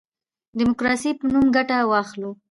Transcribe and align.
د 0.53 0.53
ډیموکراسی 0.59 1.09
په 1.19 1.25
نوم 1.31 1.45
ګټه 1.55 1.77
واخلو. 1.91 2.31